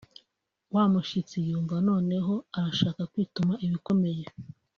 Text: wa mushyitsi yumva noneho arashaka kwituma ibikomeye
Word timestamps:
wa 0.73 0.83
mushyitsi 0.91 1.37
yumva 1.47 1.75
noneho 1.89 2.33
arashaka 2.57 3.01
kwituma 3.11 3.53
ibikomeye 3.65 4.23